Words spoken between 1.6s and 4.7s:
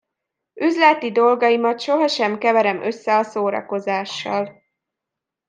sohasem keverem össze a szórakozással.